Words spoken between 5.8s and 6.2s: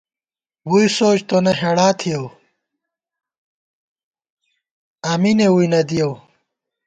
دِیَؤ